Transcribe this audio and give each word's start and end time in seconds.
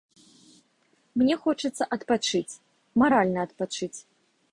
Мне 1.21 1.35
хочацца 1.43 1.83
адпачыць, 1.97 2.57
маральна 3.03 3.39
адпачыць. 3.49 3.95